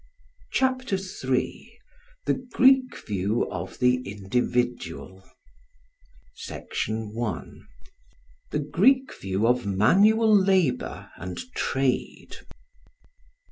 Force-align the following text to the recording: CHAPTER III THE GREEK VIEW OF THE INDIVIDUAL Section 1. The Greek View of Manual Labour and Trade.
CHAPTER 0.51 0.95
III 0.95 1.77
THE 2.25 2.33
GREEK 2.33 2.97
VIEW 3.05 3.47
OF 3.51 3.77
THE 3.77 3.97
INDIVIDUAL 4.09 5.23
Section 6.33 7.13
1. 7.13 7.67
The 8.49 8.59
Greek 8.61 9.13
View 9.21 9.45
of 9.45 9.67
Manual 9.67 10.35
Labour 10.35 11.11
and 11.17 11.37
Trade. 11.53 12.37